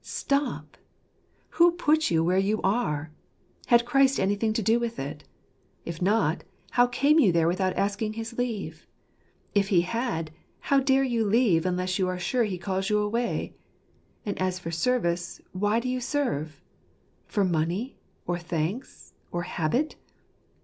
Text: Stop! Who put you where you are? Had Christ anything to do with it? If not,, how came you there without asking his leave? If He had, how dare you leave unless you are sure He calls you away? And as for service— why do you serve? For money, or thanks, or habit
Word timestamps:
Stop! 0.03 0.77
Who 1.61 1.73
put 1.73 2.09
you 2.09 2.23
where 2.23 2.39
you 2.39 2.59
are? 2.63 3.11
Had 3.67 3.85
Christ 3.85 4.19
anything 4.19 4.51
to 4.53 4.63
do 4.63 4.79
with 4.79 4.97
it? 4.97 5.25
If 5.85 6.01
not,, 6.01 6.43
how 6.71 6.87
came 6.87 7.19
you 7.19 7.31
there 7.31 7.47
without 7.47 7.77
asking 7.77 8.13
his 8.13 8.35
leave? 8.35 8.87
If 9.53 9.67
He 9.67 9.81
had, 9.81 10.31
how 10.61 10.79
dare 10.79 11.03
you 11.03 11.23
leave 11.23 11.67
unless 11.67 11.99
you 11.99 12.07
are 12.07 12.17
sure 12.17 12.45
He 12.45 12.57
calls 12.57 12.89
you 12.89 12.97
away? 12.97 13.53
And 14.25 14.41
as 14.41 14.57
for 14.57 14.71
service— 14.71 15.39
why 15.61 15.79
do 15.79 15.87
you 15.87 16.01
serve? 16.01 16.63
For 17.27 17.45
money, 17.45 17.99
or 18.25 18.39
thanks, 18.39 19.13
or 19.31 19.43
habit 19.43 19.97